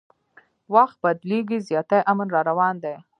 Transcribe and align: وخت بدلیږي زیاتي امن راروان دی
وخت 0.73 0.97
بدلیږي 1.03 1.57
زیاتي 1.67 1.99
امن 2.11 2.27
راروان 2.35 2.75
دی 2.83 2.95